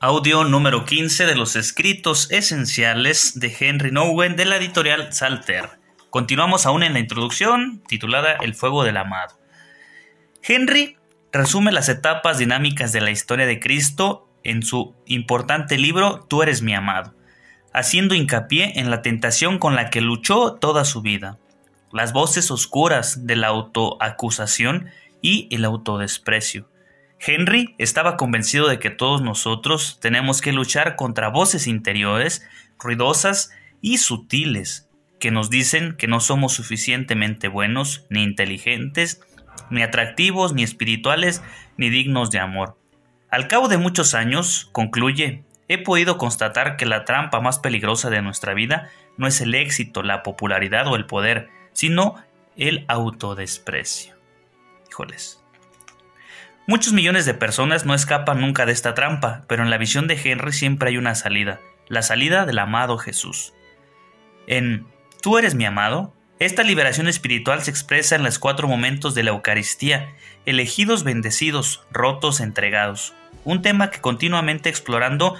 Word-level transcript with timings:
Audio 0.00 0.44
número 0.44 0.84
15 0.84 1.26
de 1.26 1.34
los 1.34 1.56
escritos 1.56 2.30
esenciales 2.30 3.40
de 3.40 3.52
Henry 3.58 3.90
Nowen 3.90 4.36
de 4.36 4.44
la 4.44 4.54
editorial 4.54 5.12
Salter. 5.12 5.80
Continuamos 6.08 6.66
aún 6.66 6.84
en 6.84 6.92
la 6.92 7.00
introducción 7.00 7.82
titulada 7.88 8.34
El 8.34 8.54
fuego 8.54 8.84
del 8.84 8.96
amado. 8.96 9.36
Henry 10.40 10.98
resume 11.32 11.72
las 11.72 11.88
etapas 11.88 12.38
dinámicas 12.38 12.92
de 12.92 13.00
la 13.00 13.10
historia 13.10 13.44
de 13.44 13.58
Cristo 13.58 14.28
en 14.44 14.62
su 14.62 14.94
importante 15.06 15.76
libro 15.78 16.24
Tú 16.28 16.44
eres 16.44 16.62
mi 16.62 16.74
amado, 16.74 17.12
haciendo 17.72 18.14
hincapié 18.14 18.78
en 18.78 18.90
la 18.90 19.02
tentación 19.02 19.58
con 19.58 19.74
la 19.74 19.90
que 19.90 20.00
luchó 20.00 20.52
toda 20.52 20.84
su 20.84 21.02
vida, 21.02 21.38
las 21.92 22.12
voces 22.12 22.52
oscuras 22.52 23.26
de 23.26 23.34
la 23.34 23.48
autoacusación 23.48 24.90
y 25.22 25.48
el 25.50 25.64
autodesprecio 25.64 26.68
Henry 27.20 27.74
estaba 27.78 28.16
convencido 28.16 28.68
de 28.68 28.78
que 28.78 28.90
todos 28.90 29.22
nosotros 29.22 29.98
tenemos 30.00 30.40
que 30.40 30.52
luchar 30.52 30.96
contra 30.96 31.28
voces 31.28 31.66
interiores, 31.66 32.46
ruidosas 32.78 33.50
y 33.80 33.98
sutiles, 33.98 34.88
que 35.18 35.30
nos 35.30 35.50
dicen 35.50 35.96
que 35.96 36.06
no 36.06 36.20
somos 36.20 36.52
suficientemente 36.52 37.48
buenos, 37.48 38.06
ni 38.08 38.22
inteligentes, 38.22 39.20
ni 39.70 39.82
atractivos, 39.82 40.52
ni 40.52 40.62
espirituales, 40.62 41.42
ni 41.76 41.90
dignos 41.90 42.30
de 42.30 42.38
amor. 42.38 42.78
Al 43.30 43.48
cabo 43.48 43.68
de 43.68 43.78
muchos 43.78 44.14
años, 44.14 44.68
concluye, 44.72 45.44
he 45.66 45.78
podido 45.78 46.18
constatar 46.18 46.76
que 46.76 46.86
la 46.86 47.04
trampa 47.04 47.40
más 47.40 47.58
peligrosa 47.58 48.10
de 48.10 48.22
nuestra 48.22 48.54
vida 48.54 48.90
no 49.16 49.26
es 49.26 49.40
el 49.40 49.54
éxito, 49.54 50.02
la 50.02 50.22
popularidad 50.22 50.86
o 50.86 50.96
el 50.96 51.06
poder, 51.06 51.48
sino 51.72 52.14
el 52.56 52.84
autodesprecio. 52.88 54.14
Híjoles, 54.88 55.42
Muchos 56.68 56.92
millones 56.92 57.24
de 57.24 57.32
personas 57.32 57.86
no 57.86 57.94
escapan 57.94 58.42
nunca 58.42 58.66
de 58.66 58.72
esta 58.72 58.92
trampa, 58.92 59.42
pero 59.48 59.62
en 59.62 59.70
la 59.70 59.78
visión 59.78 60.06
de 60.06 60.20
Henry 60.22 60.52
siempre 60.52 60.90
hay 60.90 60.98
una 60.98 61.14
salida, 61.14 61.60
la 61.86 62.02
salida 62.02 62.44
del 62.44 62.58
amado 62.58 62.98
Jesús. 62.98 63.54
En 64.46 64.86
Tú 65.22 65.38
eres 65.38 65.54
mi 65.54 65.64
amado, 65.64 66.14
esta 66.38 66.64
liberación 66.64 67.08
espiritual 67.08 67.62
se 67.62 67.70
expresa 67.70 68.16
en 68.16 68.22
los 68.22 68.38
cuatro 68.38 68.68
momentos 68.68 69.14
de 69.14 69.22
la 69.22 69.30
Eucaristía, 69.30 70.10
elegidos, 70.44 71.04
bendecidos, 71.04 71.86
rotos, 71.90 72.38
entregados, 72.40 73.14
un 73.44 73.62
tema 73.62 73.88
que 73.88 74.02
continuamente 74.02 74.68
explorando 74.68 75.36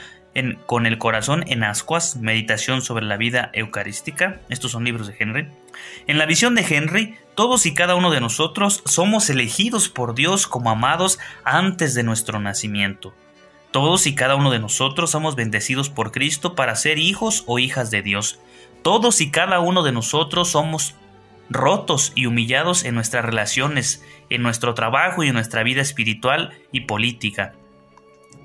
con 0.65 0.87
el 0.87 0.97
corazón 0.97 1.45
en 1.48 1.63
ascuas, 1.63 2.17
meditación 2.17 2.81
sobre 2.81 3.05
la 3.05 3.19
vida 3.19 3.51
eucarística, 3.53 4.41
estos 4.48 4.70
son 4.70 4.85
libros 4.85 5.09
de 5.09 5.17
Henry. 5.19 5.48
En 6.07 6.17
la 6.17 6.25
visión 6.25 6.55
de 6.55 6.65
Henry, 6.67 7.17
todos 7.39 7.67
y 7.67 7.72
cada 7.72 7.94
uno 7.94 8.11
de 8.11 8.20
nosotros 8.20 8.83
somos 8.84 9.31
elegidos 9.31 9.89
por 9.89 10.17
Dios 10.17 10.48
como 10.48 10.70
amados 10.70 11.20
antes 11.45 11.95
de 11.95 12.03
nuestro 12.03 12.41
nacimiento. 12.41 13.14
Todos 13.70 14.08
y 14.08 14.17
cada 14.17 14.34
uno 14.34 14.50
de 14.50 14.58
nosotros 14.58 15.12
somos 15.12 15.36
bendecidos 15.36 15.89
por 15.89 16.11
Cristo 16.11 16.56
para 16.56 16.75
ser 16.75 16.98
hijos 16.98 17.45
o 17.47 17.61
hijas 17.61 17.92
de 17.92 18.03
Dios. 18.03 18.41
Todos 18.83 19.20
y 19.20 19.30
cada 19.30 19.61
uno 19.61 19.85
de 19.85 19.92
nosotros 19.92 20.48
somos 20.48 20.96
rotos 21.48 22.11
y 22.17 22.27
humillados 22.27 22.83
en 22.83 22.96
nuestras 22.96 23.24
relaciones, 23.24 24.05
en 24.30 24.42
nuestro 24.42 24.74
trabajo 24.74 25.23
y 25.23 25.29
en 25.29 25.34
nuestra 25.34 25.63
vida 25.63 25.80
espiritual 25.80 26.58
y 26.73 26.86
política. 26.86 27.55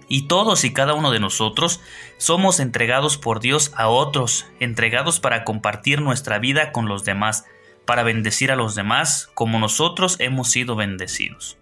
Y 0.07 0.27
todos 0.27 0.63
y 0.65 0.71
cada 0.71 0.93
uno 0.93 1.09
de 1.09 1.19
nosotros 1.19 1.81
somos 2.17 2.59
entregados 2.59 3.17
por 3.17 3.39
Dios 3.39 3.71
a 3.75 3.87
otros, 3.87 4.45
entregados 4.59 5.19
para 5.19 5.43
compartir 5.45 5.99
nuestra 5.99 6.37
vida 6.37 6.71
con 6.71 6.87
los 6.87 7.03
demás, 7.03 7.45
para 7.85 8.03
bendecir 8.03 8.51
a 8.51 8.55
los 8.55 8.75
demás 8.75 9.29
como 9.33 9.59
nosotros 9.59 10.17
hemos 10.19 10.49
sido 10.49 10.75
bendecidos. 10.75 11.57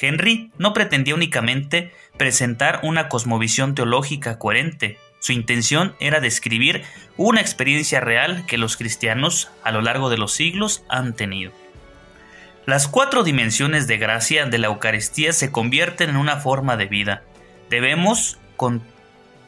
Henry 0.00 0.50
no 0.58 0.72
pretendía 0.72 1.14
únicamente 1.14 1.92
presentar 2.16 2.80
una 2.82 3.08
cosmovisión 3.08 3.74
teológica 3.74 4.38
coherente, 4.38 4.98
su 5.18 5.32
intención 5.32 5.94
era 6.00 6.20
describir 6.20 6.82
una 7.18 7.42
experiencia 7.42 8.00
real 8.00 8.46
que 8.46 8.56
los 8.56 8.78
cristianos 8.78 9.50
a 9.62 9.70
lo 9.70 9.82
largo 9.82 10.08
de 10.08 10.16
los 10.16 10.32
siglos 10.32 10.82
han 10.88 11.14
tenido. 11.14 11.52
Las 12.64 12.88
cuatro 12.88 13.22
dimensiones 13.22 13.86
de 13.86 13.98
gracia 13.98 14.46
de 14.46 14.58
la 14.58 14.68
Eucaristía 14.68 15.32
se 15.32 15.52
convierten 15.52 16.10
en 16.10 16.16
una 16.16 16.36
forma 16.36 16.78
de 16.78 16.86
vida, 16.86 17.22
Debemos, 17.70 18.36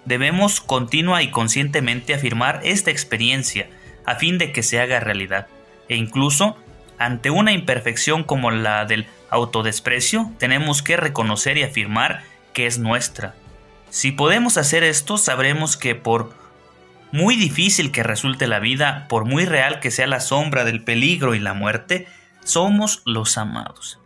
debemos 0.04 0.60
continua 0.60 1.24
y 1.24 1.32
conscientemente 1.32 2.14
afirmar 2.14 2.60
esta 2.62 2.92
experiencia 2.92 3.68
a 4.06 4.14
fin 4.14 4.38
de 4.38 4.52
que 4.52 4.62
se 4.62 4.78
haga 4.80 5.00
realidad. 5.00 5.48
E 5.88 5.96
incluso, 5.96 6.56
ante 6.98 7.30
una 7.30 7.52
imperfección 7.52 8.24
como 8.24 8.50
la 8.50 8.84
del 8.84 9.06
autodesprecio, 9.30 10.30
tenemos 10.38 10.82
que 10.82 10.96
reconocer 10.96 11.58
y 11.58 11.62
afirmar 11.62 12.22
que 12.52 12.66
es 12.66 12.78
nuestra. 12.78 13.34
Si 13.90 14.12
podemos 14.12 14.56
hacer 14.56 14.84
esto, 14.84 15.18
sabremos 15.18 15.76
que 15.76 15.94
por 15.94 16.32
muy 17.12 17.36
difícil 17.36 17.92
que 17.92 18.02
resulte 18.02 18.46
la 18.46 18.58
vida, 18.58 19.06
por 19.08 19.24
muy 19.24 19.44
real 19.44 19.80
que 19.80 19.90
sea 19.90 20.06
la 20.06 20.20
sombra 20.20 20.64
del 20.64 20.82
peligro 20.82 21.34
y 21.34 21.40
la 21.40 21.54
muerte, 21.54 22.06
somos 22.44 23.02
los 23.04 23.36
amados. 23.36 23.98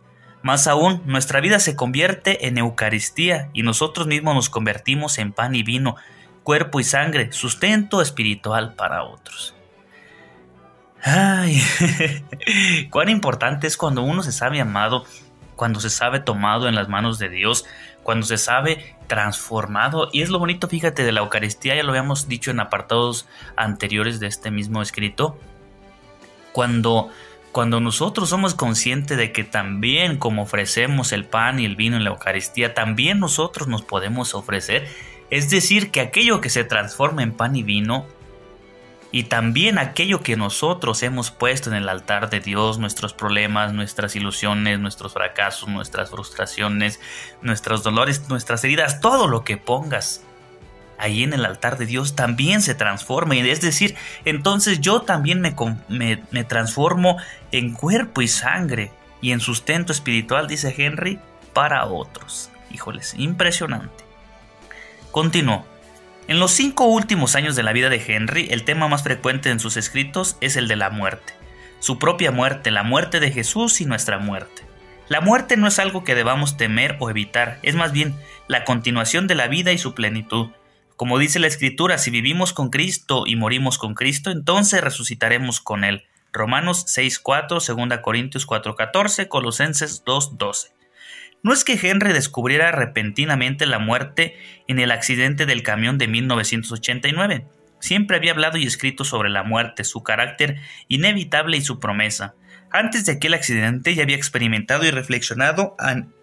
Más 0.43 0.67
aún, 0.67 1.01
nuestra 1.05 1.39
vida 1.41 1.59
se 1.59 1.75
convierte 1.75 2.47
en 2.47 2.57
Eucaristía 2.57 3.49
y 3.53 3.63
nosotros 3.63 4.07
mismos 4.07 4.35
nos 4.35 4.49
convertimos 4.49 5.17
en 5.17 5.33
pan 5.33 5.55
y 5.55 5.63
vino, 5.63 5.95
cuerpo 6.43 6.79
y 6.79 6.83
sangre, 6.83 7.31
sustento 7.31 8.01
espiritual 8.01 8.73
para 8.75 9.03
otros. 9.03 9.56
Ay, 11.09 11.63
cuán 12.89 13.07
importante 13.07 13.65
es 13.65 13.77
cuando 13.77 14.01
uno 14.01 14.23
se 14.23 14.33
sabe 14.33 14.59
amado, 14.59 15.05
cuando 15.55 15.79
se 15.79 15.89
sabe 15.89 16.19
tomado 16.19 16.67
en 16.67 16.75
las 16.75 16.89
manos 16.89 17.17
de 17.17 17.29
Dios, 17.29 17.63
cuando 18.03 18.25
se 18.25 18.37
sabe 18.37 18.97
transformado. 19.07 20.09
Y 20.11 20.21
es 20.21 20.29
lo 20.29 20.37
bonito, 20.37 20.67
fíjate, 20.67 21.05
de 21.05 21.13
la 21.13 21.21
Eucaristía, 21.21 21.75
ya 21.75 21.83
lo 21.83 21.91
habíamos 21.91 22.27
dicho 22.27 22.51
en 22.51 22.59
apartados 22.59 23.25
anteriores 23.55 24.19
de 24.19 24.27
este 24.27 24.51
mismo 24.51 24.81
escrito, 24.81 25.39
cuando 26.51 27.09
cuando 27.53 27.79
nosotros 27.79 28.27
somos 28.27 28.53
conscientes 28.53 29.17
de 29.17 29.31
que 29.31 29.45
también 29.45 30.17
como 30.17 30.43
ofrecemos 30.43 31.13
el 31.13 31.23
pan 31.23 31.59
y 31.59 31.65
el 31.65 31.77
vino 31.77 31.95
en 31.95 32.03
la 32.03 32.09
Eucaristía, 32.09 32.73
también 32.73 33.19
nosotros 33.19 33.69
nos 33.69 33.81
podemos 33.81 34.35
ofrecer, 34.35 34.85
es 35.29 35.49
decir, 35.49 35.89
que 35.89 36.01
aquello 36.01 36.41
que 36.41 36.49
se 36.49 36.65
transforma 36.65 37.23
en 37.23 37.31
pan 37.31 37.55
y 37.55 37.63
vino, 37.63 38.05
y 39.17 39.23
también 39.23 39.79
aquello 39.79 40.21
que 40.21 40.35
nosotros 40.35 41.01
hemos 41.01 41.31
puesto 41.31 41.71
en 41.71 41.75
el 41.75 41.89
altar 41.89 42.29
de 42.29 42.39
Dios, 42.39 42.77
nuestros 42.77 43.15
problemas, 43.15 43.73
nuestras 43.73 44.15
ilusiones, 44.15 44.79
nuestros 44.79 45.13
fracasos, 45.13 45.67
nuestras 45.69 46.11
frustraciones, 46.11 46.99
nuestros 47.41 47.81
dolores, 47.81 48.29
nuestras 48.29 48.63
heridas, 48.63 49.01
todo 49.01 49.27
lo 49.27 49.43
que 49.43 49.57
pongas 49.57 50.21
ahí 50.99 51.23
en 51.23 51.33
el 51.33 51.45
altar 51.45 51.79
de 51.79 51.87
Dios 51.87 52.15
también 52.15 52.61
se 52.61 52.75
transforma. 52.75 53.35
Es 53.35 53.59
decir, 53.59 53.95
entonces 54.23 54.81
yo 54.81 55.01
también 55.01 55.41
me, 55.41 55.55
me, 55.89 56.43
transformo 56.43 57.17
en 57.51 57.73
cuerpo 57.73 58.21
y 58.21 58.27
sangre 58.27 58.91
y 59.19 59.31
en 59.31 59.39
sustento 59.39 59.93
espiritual, 59.93 60.47
dice 60.47 60.75
Henry, 60.77 61.19
para 61.53 61.87
otros. 61.87 62.51
Híjoles, 62.69 63.15
impresionante. 63.17 64.05
Continuó. 65.09 65.65
En 66.27 66.41
los 66.41 66.51
cinco 66.51 66.87
últimos 66.87 67.35
años 67.35 67.55
de 67.55 67.63
la 67.63 67.71
vida 67.71 67.89
de 67.89 68.03
Henry, 68.05 68.49
el 68.51 68.65
tema 68.65 68.89
más 68.89 69.01
frecuente 69.01 69.49
en 69.49 69.61
sus 69.61 69.77
escritos 69.77 70.35
es 70.41 70.57
el 70.57 70.67
de 70.67 70.75
la 70.75 70.89
muerte. 70.89 71.31
Su 71.79 71.99
propia 71.99 72.31
muerte, 72.31 72.69
la 72.69 72.83
muerte 72.83 73.21
de 73.21 73.31
Jesús 73.31 73.79
y 73.79 73.85
nuestra 73.85 74.17
muerte. 74.17 74.63
La 75.07 75.21
muerte 75.21 75.55
no 75.55 75.67
es 75.67 75.79
algo 75.79 76.03
que 76.03 76.15
debamos 76.15 76.57
temer 76.57 76.97
o 76.99 77.09
evitar, 77.09 77.59
es 77.63 77.75
más 77.75 77.93
bien 77.93 78.13
la 78.49 78.65
continuación 78.65 79.27
de 79.27 79.35
la 79.35 79.47
vida 79.47 79.71
y 79.71 79.77
su 79.77 79.93
plenitud. 79.93 80.47
Como 80.97 81.17
dice 81.17 81.39
la 81.39 81.47
Escritura, 81.47 81.97
si 81.97 82.11
vivimos 82.11 82.51
con 82.51 82.71
Cristo 82.71 83.23
y 83.25 83.37
morimos 83.37 83.77
con 83.77 83.93
Cristo, 83.93 84.29
entonces 84.29 84.81
resucitaremos 84.81 85.61
con 85.61 85.85
Él. 85.85 86.03
Romanos 86.33 86.87
6.4, 86.87 87.87
2 87.87 87.99
Corintios 88.01 88.45
4.14, 88.45 89.29
Colosenses 89.29 90.03
2.12. 90.03 90.71
No 91.43 91.53
es 91.53 91.63
que 91.63 91.79
Henry 91.81 92.13
descubriera 92.13 92.71
repentinamente 92.71 93.65
la 93.65 93.79
muerte 93.79 94.35
en 94.67 94.79
el 94.79 94.91
accidente 94.91 95.45
del 95.45 95.63
camión 95.63 95.97
de 95.97 96.07
1989. 96.07 97.45
Siempre 97.79 98.17
había 98.17 98.31
hablado 98.31 98.57
y 98.57 98.65
escrito 98.65 99.03
sobre 99.03 99.29
la 99.29 99.43
muerte, 99.43 99.83
su 99.83 100.03
carácter 100.03 100.59
inevitable 100.87 101.57
y 101.57 101.61
su 101.61 101.79
promesa. 101.79 102.33
Antes 102.69 103.05
de 103.05 103.13
aquel 103.13 103.33
accidente 103.33 103.95
ya 103.95 104.03
había 104.03 104.17
experimentado 104.17 104.85
y 104.85 104.91
reflexionado 104.91 105.75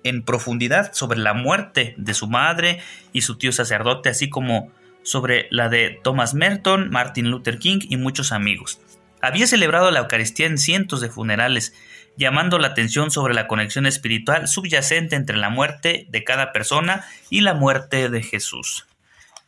en, 0.03 0.23
profundidad 0.23 0.93
sobre 0.93 1.19
la 1.19 1.33
muerte 1.33 1.95
de 1.97 2.13
su 2.13 2.29
madre 2.29 2.81
y 3.13 3.23
su 3.23 3.39
tío 3.39 3.51
sacerdote, 3.51 4.11
así 4.11 4.29
como 4.29 4.71
sobre 5.03 5.47
la 5.51 5.69
de 5.69 6.01
Thomas 6.03 6.35
Merton, 6.35 6.91
Martin 6.91 7.31
Luther 7.31 7.59
King 7.59 7.79
y 7.89 7.97
muchos 7.97 8.33
amigos. 8.33 8.81
Había 9.23 9.47
celebrado 9.47 9.91
la 9.91 10.01
Eucaristía 10.01 10.47
en 10.47 10.59
cientos 10.59 11.01
de 11.01 11.09
funerales, 11.09 11.73
llamando 12.17 12.59
la 12.59 12.69
atención 12.69 13.11
sobre 13.11 13.35
la 13.35 13.47
conexión 13.47 13.87
espiritual 13.87 14.49
subyacente 14.49 15.17
entre 15.17 15.37
la 15.37 15.51
muerte 15.51 16.07
de 16.09 16.25
cada 16.25 16.53
persona 16.53 17.05
y 17.31 17.41
la 17.41 17.55
muerte 17.55 18.09
de 18.09 18.23
Jesús. 18.23 18.87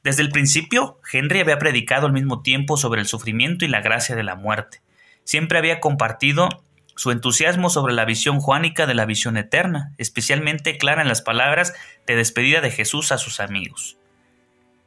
Desde 0.02 0.22
el 0.22 0.30
principio, 0.30 1.00
Henry 1.12 1.40
había 1.40 1.58
predicado 1.58 2.06
al 2.06 2.12
mismo 2.12 2.42
tiempo 2.42 2.76
sobre 2.76 3.00
el 3.00 3.06
sufrimiento 3.06 3.64
y 3.64 3.68
la 3.68 3.80
gracia 3.80 4.14
de 4.14 4.22
la 4.22 4.36
muerte. 4.36 4.80
Siempre 5.24 5.58
había 5.58 5.80
compartido 5.80 6.48
su 6.94 7.10
entusiasmo 7.10 7.70
sobre 7.70 7.92
la 7.92 8.04
visión 8.04 8.40
juánica 8.40 8.86
de 8.86 8.94
la 8.94 9.04
visión 9.04 9.36
eterna, 9.36 9.92
especialmente 9.98 10.78
clara 10.78 11.02
en 11.02 11.08
las 11.08 11.22
palabras 11.22 11.74
de 12.06 12.16
despedida 12.16 12.60
de 12.60 12.70
Jesús 12.70 13.12
a 13.12 13.18
sus 13.18 13.40
amigos. 13.40 13.98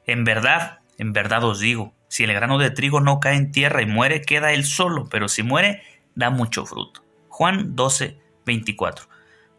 En 0.06 0.24
verdad, 0.24 0.80
en 0.98 1.14
verdad 1.14 1.44
os 1.44 1.60
digo, 1.60 1.94
si 2.08 2.24
el 2.24 2.34
grano 2.34 2.58
de 2.58 2.72
trigo 2.72 3.00
no 3.00 3.20
cae 3.20 3.36
en 3.36 3.52
tierra 3.52 3.82
y 3.82 3.86
muere, 3.86 4.22
queda 4.22 4.54
él 4.54 4.66
solo, 4.66 5.08
pero 5.10 5.28
si 5.28 5.44
muere, 5.44 5.84
da 6.16 6.32
mucho 6.32 6.66
fruto. 6.66 7.04
Juan 7.40 7.78
12, 7.78 8.18
24. 8.46 9.06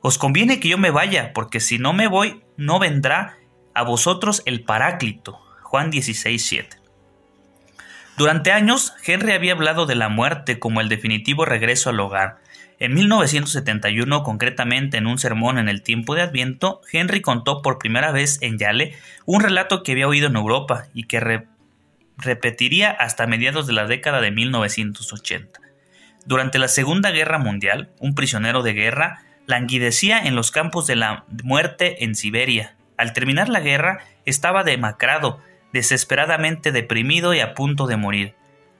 Os 0.02 0.18
conviene 0.18 0.60
que 0.60 0.68
yo 0.68 0.76
me 0.76 0.90
vaya, 0.90 1.32
porque 1.32 1.60
si 1.60 1.78
no 1.78 1.94
me 1.94 2.08
voy, 2.08 2.42
no 2.58 2.78
vendrá 2.78 3.38
a 3.72 3.84
vosotros 3.84 4.42
el 4.44 4.64
Paráclito. 4.64 5.40
Juan 5.62 5.90
16, 5.90 6.44
7. 6.44 6.76
Durante 8.18 8.52
años, 8.52 8.92
Henry 9.06 9.32
había 9.32 9.54
hablado 9.54 9.86
de 9.86 9.94
la 9.94 10.10
muerte 10.10 10.58
como 10.58 10.82
el 10.82 10.90
definitivo 10.90 11.46
regreso 11.46 11.88
al 11.88 12.00
hogar. 12.00 12.42
En 12.78 12.92
1971, 12.92 14.24
concretamente 14.24 14.98
en 14.98 15.06
un 15.06 15.18
sermón 15.18 15.56
en 15.56 15.70
el 15.70 15.80
tiempo 15.80 16.14
de 16.14 16.20
Adviento, 16.20 16.82
Henry 16.92 17.22
contó 17.22 17.62
por 17.62 17.78
primera 17.78 18.12
vez 18.12 18.42
en 18.42 18.58
Yale 18.58 18.94
un 19.24 19.40
relato 19.40 19.82
que 19.82 19.92
había 19.92 20.06
oído 20.06 20.26
en 20.26 20.36
Europa 20.36 20.84
y 20.92 21.04
que 21.04 21.46
repetiría 22.18 22.90
hasta 22.90 23.26
mediados 23.26 23.66
de 23.66 23.72
la 23.72 23.86
década 23.86 24.20
de 24.20 24.32
1980. 24.32 25.69
Durante 26.26 26.58
la 26.58 26.68
Segunda 26.68 27.10
Guerra 27.10 27.38
Mundial, 27.38 27.90
un 27.98 28.14
prisionero 28.14 28.62
de 28.62 28.74
guerra 28.74 29.22
languidecía 29.46 30.18
en 30.20 30.36
los 30.36 30.50
campos 30.50 30.86
de 30.86 30.96
la 30.96 31.24
muerte 31.42 32.04
en 32.04 32.14
Siberia. 32.14 32.76
Al 32.96 33.12
terminar 33.12 33.48
la 33.48 33.60
guerra, 33.60 34.04
estaba 34.26 34.62
demacrado 34.62 35.40
desesperadamente 35.72 36.72
deprimido 36.72 37.34
y 37.34 37.40
a 37.40 37.54
punto 37.54 37.86
de 37.86 37.96
morir. 37.96 38.34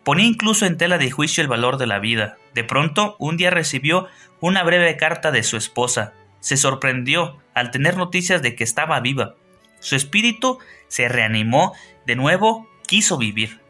Ponía 0.04 0.26
incluso 0.26 0.66
en 0.66 0.76
tela 0.76 0.98
de 0.98 1.10
juicio 1.10 1.42
el 1.42 1.48
valor 1.48 1.76
de 1.76 1.87
la 1.87 1.98
vida. 1.98 2.37
De 2.54 2.64
pronto, 2.64 3.16
un 3.19 3.37
día 3.37 3.50
recibió 3.50 4.06
una 4.40 4.62
breve 4.62 4.96
carta 4.96 5.31
de 5.31 5.42
su 5.42 5.56
esposa. 5.56 6.12
Se 6.40 6.56
sorprendió 6.56 7.38
al 7.54 7.70
tener 7.70 7.96
noticias 7.96 8.42
de 8.42 8.54
que 8.54 8.64
estaba 8.64 9.00
viva. 9.00 9.34
Su 9.81 9.96
espíritu 9.96 10.58
se 10.88 11.08
reanimó, 11.08 11.75
de 12.06 12.16
nuevo 12.16 12.69
quiso 12.87 13.19
vivir. 13.19 13.60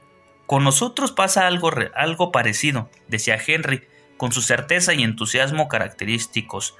Con 0.50 0.64
nosotros 0.64 1.12
pasa 1.12 1.46
algo, 1.46 1.70
algo 1.94 2.32
parecido, 2.32 2.90
decía 3.06 3.38
Henry, 3.46 3.84
con 4.16 4.32
su 4.32 4.42
certeza 4.42 4.92
y 4.94 5.04
entusiasmo 5.04 5.68
característicos. 5.68 6.74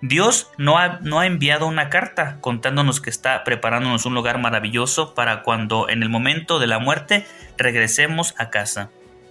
Dios 0.00 0.50
no 0.58 0.76
ha, 0.76 0.98
no 1.02 1.20
ha, 1.20 1.26
enviado 1.26 1.68
una 1.68 1.88
carta 1.88 2.38
contándonos 2.40 3.00
que 3.00 3.10
está 3.10 3.44
preparándonos 3.44 4.06
un 4.06 4.14
lugar 4.14 4.40
maravilloso 4.40 5.14
para 5.14 5.44
cuando 5.44 5.88
en 5.88 6.02
el 6.02 6.08
momento 6.08 6.58
de 6.58 6.66
la 6.66 6.80
muerte 6.80 7.24
regresemos 7.56 8.34
a 8.38 8.50
casa. 8.50 8.90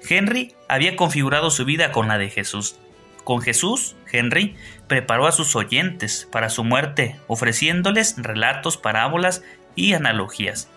Henry 0.10 0.56
había 0.70 0.96
configurado 0.96 1.52
su 1.52 1.66
vida 1.66 1.92
con 1.92 2.08
la 2.08 2.18
de 2.18 2.30
Jesús. 2.30 2.78
Con 3.26 3.42
Jesús, 3.42 3.98
Henry 4.10 4.56
preparó 4.88 5.28
a 5.28 5.34
sus 5.34 5.54
oyentes 5.58 6.30
para 6.32 6.50
su 6.50 6.64
muerte, 6.64 7.20
ofreciéndoles 7.28 8.16
relatos, 8.18 8.78
parábolas 8.78 9.44
y 9.76 9.92
analogías. 9.96 10.70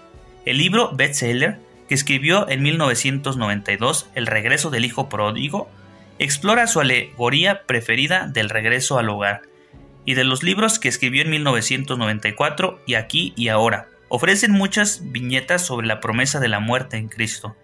El 0.44 0.58
libro 0.58 0.90
bestseller 0.96 1.60
que 1.88 1.94
escribió 1.94 2.48
en 2.48 2.62
1992, 2.62 4.10
El 4.14 4.26
regreso 4.26 4.70
del 4.70 4.84
hijo 4.84 5.08
pródigo, 5.08 5.70
explora 6.19 6.66
su 6.66 6.81
alegoría 6.81 7.62
preferida 7.66 8.26
del 8.26 8.50
regreso 8.50 8.98
al 8.98 9.08
hogar 9.08 9.42
y 10.04 10.14
de 10.14 10.25
los 10.25 10.42
libros 10.42 10.78
que 10.78 10.88
escribió 10.88 11.22
en 11.22 11.31
1994 11.31 12.81
y 12.86 12.94
Aquí 12.94 13.32
y 13.36 13.48
Ahora. 13.48 13.88
Ofrecen 14.08 14.52
muchas 14.52 15.00
viñetas 15.10 15.62
sobre 15.62 15.86
la 15.86 16.00
promesa 16.00 16.38
de 16.38 16.48
la 16.48 16.60
muerte 16.60 16.98
en 16.98 17.08
Cristo. 17.08 17.56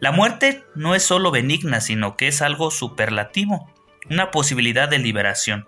La 0.00 0.12
muerte 0.12 0.62
no 0.74 0.94
es 0.94 1.02
solo 1.02 1.30
benigna, 1.30 1.80
sino 1.80 2.16
que 2.16 2.28
es 2.28 2.40
algo 2.40 2.70
superlativo, 2.70 3.68
una 4.08 4.30
posibilidad 4.30 4.88
de 4.88 4.98
liberación. 4.98 5.66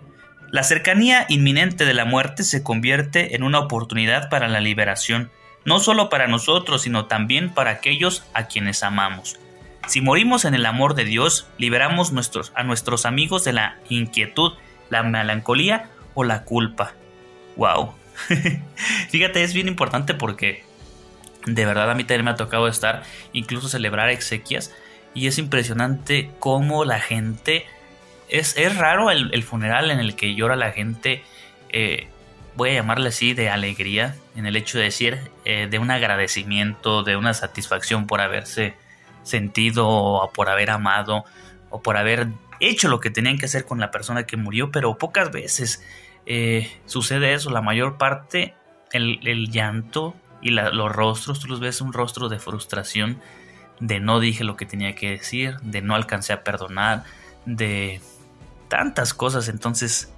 La 0.49 0.63
cercanía 0.63 1.25
inminente 1.29 1.85
de 1.85 1.93
la 1.93 2.05
muerte 2.05 2.43
se 2.43 2.63
convierte 2.63 3.35
en 3.35 3.43
una 3.43 3.59
oportunidad 3.59 4.29
para 4.29 4.47
la 4.47 4.61
liberación, 4.61 5.29
no 5.65 5.79
solo 5.79 6.09
para 6.09 6.27
nosotros, 6.27 6.83
sino 6.83 7.05
también 7.05 7.53
para 7.53 7.71
aquellos 7.71 8.25
a 8.33 8.47
quienes 8.47 8.83
amamos. 8.83 9.39
Si 9.87 10.01
morimos 10.01 10.45
en 10.45 10.53
el 10.53 10.65
amor 10.65 10.95
de 10.95 11.05
Dios, 11.05 11.47
liberamos 11.57 12.11
a 12.53 12.63
nuestros 12.63 13.05
amigos 13.05 13.43
de 13.43 13.53
la 13.53 13.77
inquietud 13.89 14.53
la 14.91 15.01
melancolía 15.01 15.89
o 16.13 16.23
la 16.23 16.43
culpa. 16.43 16.93
Wow. 17.55 17.93
Fíjate, 19.09 19.43
es 19.43 19.53
bien 19.53 19.67
importante 19.67 20.13
porque 20.13 20.63
de 21.45 21.65
verdad 21.65 21.89
a 21.89 21.95
mí 21.95 22.03
también 22.03 22.25
me 22.25 22.31
ha 22.31 22.35
tocado 22.35 22.67
estar, 22.67 23.03
incluso 23.33 23.69
celebrar 23.69 24.09
exequias, 24.09 24.71
y 25.15 25.27
es 25.27 25.39
impresionante 25.39 26.29
cómo 26.39 26.85
la 26.85 26.99
gente... 26.99 27.65
Es, 28.29 28.55
es 28.55 28.77
raro 28.77 29.11
el, 29.11 29.43
funeral 29.43 29.91
en 29.91 29.99
el 29.99 30.15
que 30.15 30.35
llora 30.35 30.55
la 30.55 30.71
gente, 30.71 31.21
eh, 31.67 32.07
voy 32.55 32.71
a 32.71 32.73
llamarle 32.73 33.09
así, 33.09 33.33
de 33.33 33.49
alegría, 33.49 34.15
en 34.35 34.45
el 34.45 34.55
hecho 34.55 34.77
de 34.77 34.85
decir, 34.85 35.19
eh, 35.45 35.67
de 35.69 35.79
un 35.79 35.91
agradecimiento, 35.91 37.03
de 37.03 37.15
una 37.15 37.33
satisfacción 37.33 38.07
por 38.07 38.21
haberse 38.21 38.75
sentido 39.23 39.87
o 39.87 40.31
por 40.31 40.49
haber 40.49 40.71
amado 40.71 41.25
o 41.69 41.81
por 41.81 41.97
haber 41.97 42.27
hecho 42.59 42.89
lo 42.89 42.99
que 42.99 43.09
tenían 43.09 43.37
que 43.37 43.45
hacer 43.45 43.65
con 43.65 43.79
la 43.79 43.91
persona 43.91 44.25
que 44.25 44.37
murió, 44.37 44.71
pero 44.71 44.97
pocas 44.97 45.31
veces 45.31 45.83
eh, 46.25 46.71
sucede 46.85 47.33
eso. 47.33 47.49
La 47.49 47.61
mayor 47.61 47.97
parte, 47.97 48.53
el, 48.91 49.49
llanto 49.49 50.15
y 50.41 50.51
los 50.51 50.91
rostros, 50.91 51.39
tú 51.39 51.47
los 51.47 51.59
ves 51.59 51.81
un 51.81 51.93
rostro 51.93 52.29
de 52.29 52.39
frustración, 52.39 53.19
de 53.79 53.99
no 53.99 54.19
dije 54.19 54.43
lo 54.43 54.57
que 54.57 54.65
tenía 54.65 54.95
que 54.95 55.11
decir, 55.11 55.57
de 55.61 55.81
no 55.81 55.95
alcancé 55.95 56.33
a 56.33 56.43
perdonar, 56.43 57.03
de 57.45 58.01
tantas 58.67 59.13
cosas. 59.13 59.49
Entonces, 59.49 60.13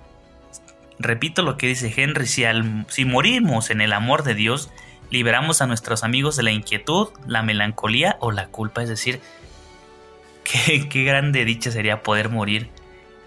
repito 0.99 1.41
lo 1.41 1.57
que 1.57 1.67
dice 1.67 1.93
Henry, 1.95 2.27
si, 2.27 3.05
morimos 3.05 3.69
en 3.69 3.81
el 3.81 3.93
amor 3.93 4.23
de 4.23 4.35
Dios, 4.35 4.69
liberamos 5.09 5.61
a 5.61 5.67
nuestros 5.67 6.03
amigos 6.03 6.35
de 6.35 6.43
la 6.43 6.51
inquietud, 6.51 7.09
la 7.27 7.43
melancolía 7.43 8.17
o 8.19 8.31
la 8.31 8.47
culpa, 8.47 8.83
es 8.83 8.89
decir, 8.89 9.21
Qué, 10.43 11.03
grande 11.03 11.45
dicha 11.45 11.71
sería 11.71 12.03
poder 12.03 12.29
morir 12.29 12.69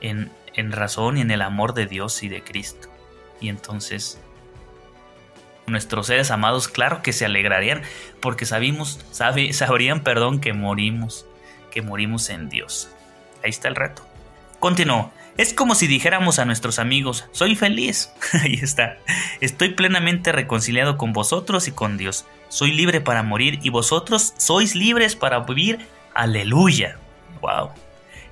en, 0.01 0.31
razón 0.73 1.19
y 1.19 1.21
en 1.21 1.31
el 1.31 1.43
amor 1.43 1.75
de 1.75 1.87
Dios 1.87 2.23
y 2.23 2.29
de 2.29 2.43
Cristo. 2.43 2.89
Y 3.41 3.49
entonces 3.49 4.21
nuestros 5.67 6.07
seres 6.07 6.31
amados, 6.31 6.69
claro 6.69 7.03
que 7.03 7.13
se 7.13 7.25
alegrarían, 7.25 7.83
porque 8.21 8.47
sabimos, 8.47 9.01
sabrían, 9.11 10.01
perdón, 10.03 10.41
que 10.41 10.53
morimos, 10.53 11.27
que 11.71 11.83
morimos 11.83 12.31
en 12.31 12.49
Dios. 12.49 12.91
Ahí 13.43 13.51
está 13.51 13.69
el 13.69 13.77
reto. 13.77 14.07
Continuó. 14.61 15.13
Es 15.37 15.53
como 15.53 15.75
si 15.75 15.87
dijéramos 15.87 16.39
a 16.39 16.47
nuestros 16.47 16.79
amigos, 16.79 17.29
soy 17.33 17.57
feliz. 17.57 18.11
Ahí 18.33 18.59
está. 18.63 18.97
Estoy 19.41 19.71
plenamente 19.75 20.33
reconciliado 20.33 20.97
con 20.97 21.13
vosotros 21.13 21.69
y 21.69 21.73
con 21.73 21.99
Dios. 21.99 22.25
Soy 22.49 22.73
libre 22.73 23.03
para 23.03 23.23
morir 23.23 23.59
y 23.63 23.69
vosotros 23.69 24.33
sois 24.39 24.75
libres 24.75 25.15
para 25.15 25.41
vivir. 25.41 25.87
Aleluya. 26.15 26.97
Wow. 27.43 27.71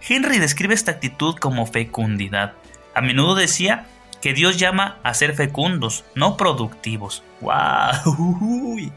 Henry 0.06 0.38
describe 0.38 0.74
esta 0.74 0.92
actitud 0.92 1.36
como 1.36 1.66
fecundidad. 1.66 2.54
A 2.94 3.02
menudo 3.02 3.34
decía 3.34 3.86
que 4.22 4.32
Dios 4.32 4.56
llama 4.56 4.98
a 5.02 5.12
ser 5.12 5.34
fecundos, 5.34 6.04
no 6.14 6.38
productivos. 6.38 7.22
¡Wow! 7.42 8.90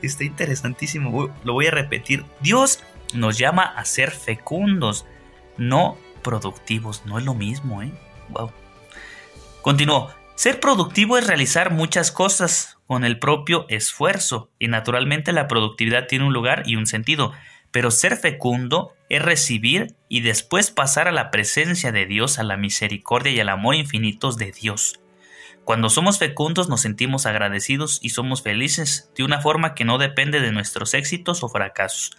está 0.00 0.24
interesantísimo. 0.24 1.30
Lo 1.44 1.52
voy 1.52 1.66
a 1.66 1.70
repetir. 1.70 2.24
Dios 2.40 2.82
nos 3.12 3.36
llama 3.36 3.62
a 3.62 3.84
ser 3.84 4.10
fecundos, 4.10 5.04
no 5.58 5.98
productivos. 6.26 7.06
No 7.06 7.18
es 7.18 7.24
lo 7.24 7.34
mismo, 7.34 7.82
¿eh? 7.82 7.92
¡Wow! 8.30 8.50
Continuó. 9.62 10.10
Ser 10.34 10.60
productivo 10.60 11.16
es 11.16 11.26
realizar 11.26 11.70
muchas 11.72 12.10
cosas 12.12 12.78
con 12.86 13.04
el 13.04 13.18
propio 13.18 13.64
esfuerzo 13.68 14.50
y 14.58 14.68
naturalmente 14.68 15.32
la 15.32 15.48
productividad 15.48 16.08
tiene 16.08 16.26
un 16.26 16.34
lugar 16.34 16.64
y 16.66 16.76
un 16.76 16.86
sentido. 16.86 17.32
Pero 17.70 17.90
ser 17.90 18.16
fecundo 18.16 18.92
es 19.08 19.22
recibir 19.22 19.94
y 20.08 20.20
después 20.20 20.70
pasar 20.70 21.08
a 21.08 21.12
la 21.12 21.30
presencia 21.30 21.92
de 21.92 22.06
Dios, 22.06 22.38
a 22.38 22.42
la 22.42 22.56
misericordia 22.56 23.32
y 23.32 23.40
al 23.40 23.48
amor 23.48 23.76
infinitos 23.76 24.36
de 24.36 24.52
Dios. 24.52 25.00
Cuando 25.64 25.88
somos 25.88 26.18
fecundos 26.18 26.68
nos 26.68 26.80
sentimos 26.80 27.24
agradecidos 27.26 27.98
y 28.02 28.10
somos 28.10 28.42
felices 28.42 29.10
de 29.16 29.24
una 29.24 29.40
forma 29.40 29.74
que 29.74 29.84
no 29.84 29.98
depende 29.98 30.40
de 30.40 30.52
nuestros 30.52 30.94
éxitos 30.94 31.42
o 31.42 31.48
fracasos, 31.48 32.16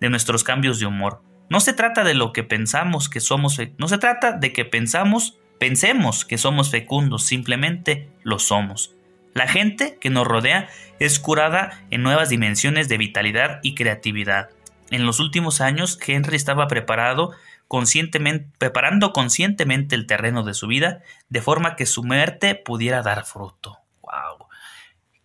de 0.00 0.10
nuestros 0.10 0.44
cambios 0.44 0.80
de 0.80 0.86
humor. 0.86 1.22
No 1.48 1.60
se 1.60 1.72
trata 1.72 2.04
de 2.04 2.14
lo 2.14 2.32
que 2.32 2.42
pensamos 2.42 3.08
que 3.08 3.20
somos, 3.20 3.60
no 3.78 3.88
se 3.88 3.98
trata 3.98 4.32
de 4.32 4.52
que 4.52 4.64
pensamos, 4.64 5.38
pensemos 5.58 6.24
que 6.24 6.38
somos 6.38 6.70
fecundos, 6.70 7.24
simplemente 7.24 8.08
lo 8.22 8.38
somos. 8.38 8.94
La 9.34 9.48
gente 9.48 9.98
que 10.00 10.10
nos 10.10 10.26
rodea 10.26 10.68
es 11.00 11.18
curada 11.18 11.80
en 11.90 12.02
nuevas 12.02 12.28
dimensiones 12.28 12.88
de 12.88 12.98
vitalidad 12.98 13.58
y 13.62 13.74
creatividad. 13.74 14.50
En 14.90 15.06
los 15.06 15.18
últimos 15.18 15.60
años, 15.60 15.98
Henry 16.06 16.36
estaba 16.36 16.68
preparado 16.68 17.32
conscientemente, 17.66 18.48
preparando 18.58 19.12
conscientemente 19.12 19.96
el 19.96 20.06
terreno 20.06 20.44
de 20.44 20.54
su 20.54 20.68
vida, 20.68 21.02
de 21.28 21.42
forma 21.42 21.74
que 21.74 21.86
su 21.86 22.04
muerte 22.04 22.54
pudiera 22.54 23.02
dar 23.02 23.24
fruto. 23.24 23.78
¡Wow! 24.02 24.46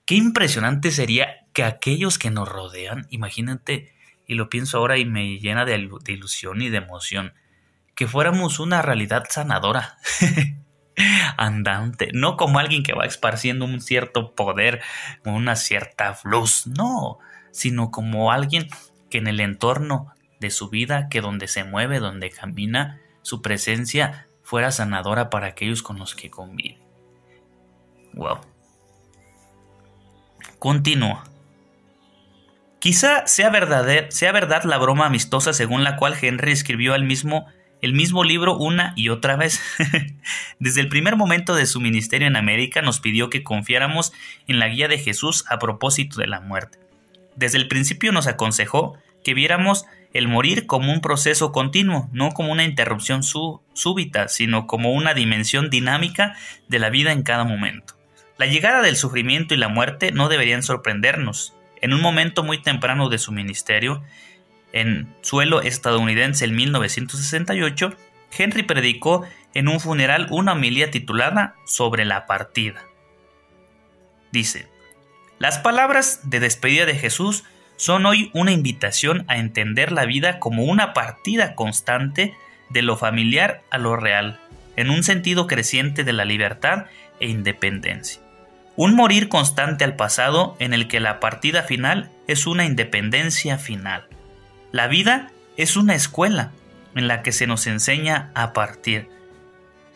Qué 0.05 0.15
impresionante 0.15 0.89
sería 0.89 1.45
que 1.53 1.63
aquellos 1.63 2.17
que 2.17 2.31
nos 2.31 2.49
rodean, 2.49 3.05
imagínate, 3.11 3.93
y 4.29 4.35
lo 4.35 4.47
pienso 4.47 4.77
ahora 4.77 4.99
y 4.99 5.05
me 5.05 5.39
llena 5.39 5.65
de, 5.65 5.89
ilusión 6.07 6.61
y 6.61 6.69
de 6.69 6.77
emoción, 6.77 7.33
que 7.95 8.07
fuéramos 8.07 8.59
una 8.59 8.83
realidad 8.83 9.25
sanadora. 9.27 9.97
andante, 11.37 12.11
no 12.13 12.37
como 12.37 12.59
alguien 12.59 12.83
que 12.83 12.93
va 12.93 13.05
esparciendo 13.05 13.65
un 13.65 13.81
cierto 13.81 14.35
poder, 14.35 14.81
una 15.25 15.55
cierta 15.55 16.15
luz, 16.25 16.67
no, 16.67 17.17
sino 17.51 17.89
como 17.89 18.31
alguien 18.31 18.67
que 19.09 19.17
en 19.17 19.25
el 19.25 19.39
entorno 19.39 20.13
de 20.39 20.51
su 20.51 20.69
vida, 20.69 21.09
que 21.09 21.21
donde 21.21 21.47
se 21.47 21.63
mueve, 21.63 21.99
donde 21.99 22.29
camina, 22.29 23.01
su 23.23 23.41
presencia 23.41 24.27
fuera 24.43 24.71
sanadora 24.71 25.31
para 25.31 25.47
aquellos 25.47 25.81
con 25.81 25.97
los 25.97 26.13
que 26.13 26.29
convive. 26.29 26.77
Wow. 28.13 28.41
Continúa. 30.59 31.23
Quizá 32.79 33.27
sea, 33.27 33.51
sea 34.09 34.31
verdad 34.31 34.63
la 34.63 34.77
broma 34.77 35.05
amistosa 35.05 35.53
según 35.53 35.83
la 35.83 35.97
cual 35.97 36.15
Henry 36.19 36.51
escribió 36.51 36.95
el 36.95 37.03
mismo 37.03 37.47
el 37.81 37.93
mismo 37.93 38.23
libro 38.23 38.57
una 38.57 38.93
y 38.95 39.09
otra 39.09 39.35
vez. 39.37 39.61
Desde 40.59 40.81
el 40.81 40.89
primer 40.89 41.15
momento 41.15 41.55
de 41.55 41.65
su 41.65 41.79
ministerio 41.79 42.27
en 42.27 42.35
América 42.35 42.81
nos 42.81 42.99
pidió 42.99 43.29
que 43.29 43.43
confiáramos 43.43 44.11
en 44.47 44.59
la 44.59 44.67
guía 44.67 44.87
de 44.87 44.97
Jesús 44.97 45.45
a 45.49 45.59
propósito 45.59 46.19
de 46.19 46.27
la 46.27 46.41
muerte. 46.41 46.79
Desde 47.35 47.57
el 47.57 47.67
principio 47.67 48.11
nos 48.11 48.27
aconsejó 48.27 48.97
que 49.23 49.33
viéramos 49.33 49.85
el 50.13 50.27
morir 50.27 50.65
como 50.65 50.91
un 50.91 51.01
proceso 51.01 51.51
continuo, 51.51 52.09
no 52.11 52.31
como 52.31 52.51
una 52.51 52.63
interrupción 52.63 53.21
súbita, 53.23 54.27
sino 54.27 54.67
como 54.67 54.91
una 54.91 55.13
dimensión 55.13 55.69
dinámica 55.69 56.35
de 56.67 56.79
la 56.79 56.89
vida 56.89 57.11
en 57.11 57.23
cada 57.23 57.43
momento. 57.43 57.95
La 58.37 58.45
llegada 58.45 58.81
del 58.81 58.95
sufrimiento 58.95 59.53
y 59.53 59.57
la 59.57 59.67
muerte 59.67 60.11
no 60.11 60.29
deberían 60.29 60.63
sorprendernos. 60.63 61.53
En 61.81 61.93
un 61.93 62.01
momento 62.01 62.43
muy 62.43 62.61
temprano 62.61 63.09
de 63.09 63.17
su 63.17 63.31
ministerio, 63.31 64.03
en 64.73 65.15
suelo 65.21 65.61
estadounidense 65.61 66.45
en 66.45 66.55
1968, 66.55 67.95
Henry 68.37 68.63
predicó 68.63 69.23
en 69.53 69.67
un 69.67 69.79
funeral 69.79 70.27
una 70.29 70.53
homilía 70.53 70.91
titulada 70.91 71.55
Sobre 71.65 72.05
la 72.05 72.25
partida. 72.25 72.83
Dice, 74.31 74.67
las 75.39 75.57
palabras 75.57 76.29
de 76.29 76.39
despedida 76.39 76.85
de 76.85 76.95
Jesús 76.95 77.45
son 77.77 78.05
hoy 78.05 78.29
una 78.33 78.51
invitación 78.51 79.23
a 79.27 79.37
entender 79.37 79.91
la 79.91 80.05
vida 80.05 80.39
como 80.39 80.63
una 80.63 80.93
partida 80.93 81.55
constante 81.55 82.35
de 82.69 82.81
lo 82.81 82.97
familiar 82.97 83.63
a 83.71 83.77
lo 83.77 83.95
real, 83.95 84.39
en 84.75 84.89
un 84.89 85.03
sentido 85.03 85.47
creciente 85.47 86.03
de 86.03 86.13
la 86.13 86.25
libertad 86.25 86.85
e 87.19 87.27
independencia. 87.29 88.21
Un 88.81 88.95
morir 88.95 89.27
constante 89.27 89.83
al 89.83 89.97
pasado 89.97 90.55
en 90.59 90.73
el 90.73 90.87
que 90.87 91.01
la 91.01 91.19
partida 91.19 91.63
final 91.63 92.09
es 92.27 92.47
una 92.47 92.63
independencia 92.63 93.57
final. 93.57 94.07
La 94.71 94.87
vida 94.87 95.33
es 95.57 95.75
una 95.75 95.95
escuela 95.95 96.53
en 96.95 97.09
la 97.09 97.21
que 97.21 97.33
se 97.33 97.45
nos 97.45 97.67
enseña 97.67 98.31
a 98.35 98.53
partir. 98.53 99.09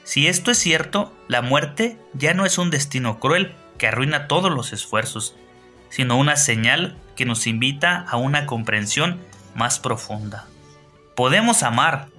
Si 0.03 0.27
esto 0.27 0.51
es 0.51 0.57
cierto, 0.57 1.13
la 1.29 1.41
muerte 1.41 1.97
ya 2.11 2.33
no 2.33 2.45
es 2.45 2.57
un 2.57 2.71
destino 2.71 3.21
cruel 3.21 3.53
que 3.77 3.87
arruina 3.87 4.27
todos 4.27 4.51
los 4.51 4.73
esfuerzos, 4.73 5.33
sino 5.87 6.17
una 6.17 6.35
señal 6.35 6.97
que 7.15 7.23
nos 7.23 7.47
invita 7.47 8.01
a 8.01 8.17
una 8.17 8.45
comprensión 8.45 9.21
más 9.55 9.79
profunda. 9.79 10.45
Podemos 11.15 11.63
amar, 11.63 12.09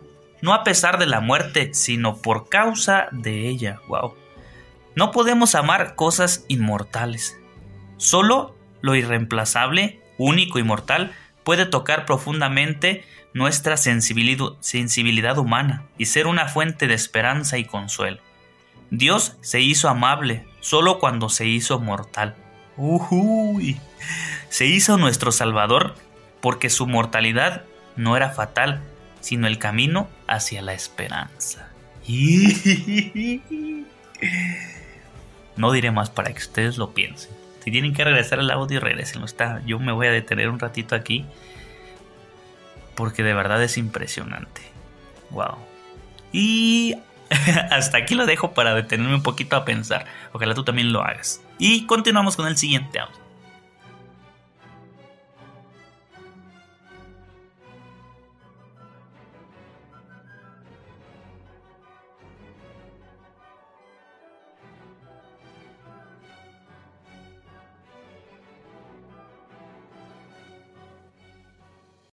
no 0.41 0.55
a 0.55 0.65
pesar 0.65 0.99
de 0.99 1.05
la 1.05 1.21
muerte, 1.21 1.75
sino 1.75 2.23
por 2.23 2.49
causa 2.49 3.09
de 3.11 3.49
ella. 3.49 3.81
Wow. 3.87 4.24
No 4.97 5.11
podemos 5.11 5.55
amar 5.55 5.97
cosas 5.97 6.45
inmortales. 6.49 7.39
Solo 7.97 8.57
lo 8.81 8.95
irreemplazable, 8.95 10.01
único 10.19 10.59
y 10.59 10.63
mortal, 10.63 11.13
puede 11.43 11.67
tocar 11.67 12.07
profundamente 12.07 13.05
nuestra 13.33 13.77
sensibilidad, 13.77 15.39
humana 15.39 15.85
y 15.99 16.07
ser 16.07 16.27
una 16.27 16.49
fuente 16.49 16.87
de 16.87 16.95
esperanza 16.95 17.59
y 17.59 17.65
consuelo. 17.65 18.21
Dios 18.91 19.37
se 19.41 19.61
hizo 19.61 19.89
amable 19.89 20.47
solo 20.61 21.01
cuando 21.01 21.29
se 21.29 21.47
hizo 21.47 21.81
mortal. 21.81 22.37
Uy. 22.77 23.81
Se 24.49 24.67
hizo 24.67 24.99
nuestro 24.99 25.33
Salvador 25.33 25.97
porque 26.41 26.71
su 26.71 26.87
mortalidad 26.87 27.65
no 27.97 28.17
era 28.17 28.31
fatal, 28.31 28.83
sino 29.21 29.49
el 29.49 29.59
camino 29.59 30.09
hacia 30.29 30.63
la 30.63 30.75
esperanza. 30.75 31.71
No 35.57 35.73
diré 35.73 35.91
más 35.91 36.11
para 36.11 36.33
que 36.33 36.39
ustedes 36.39 36.79
lo 36.79 36.93
piensen. 36.93 37.31
Si 37.65 37.71
tienen 37.71 37.95
que 37.95 38.05
regresar 38.05 38.41
al 38.41 38.51
audio, 38.51 38.81
regresenlo. 38.81 39.27
Está, 39.27 39.63
yo 39.65 39.79
me 39.79 39.93
voy 39.93 40.07
a 40.07 40.11
detener 40.11 40.49
un 40.49 40.59
ratito 40.59 40.95
aquí. 40.95 41.25
Porque 42.95 43.23
de 43.23 43.35
verdad 43.35 43.63
es 43.63 43.79
impresionante. 43.79 44.63
Wow. 45.31 45.57
Y 46.33 46.97
hasta 47.71 47.99
aquí 47.99 48.15
lo 48.15 48.27
dejo 48.27 48.53
para 48.53 48.75
detenerme 48.75 49.15
un 49.15 49.23
poquito 49.23 49.57
a 49.57 49.65
pensar. 49.65 50.07
Ojalá 50.33 50.55
tú 50.55 50.65
también 50.65 50.93
lo 50.93 51.03
hagas. 51.03 51.41
Y 51.59 51.87
continuamos 51.87 52.37
con 52.37 52.47
el 52.47 52.57
siguiente 52.57 52.99
audio. 52.99 53.24